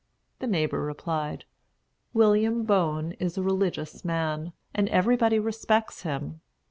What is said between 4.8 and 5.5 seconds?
everybody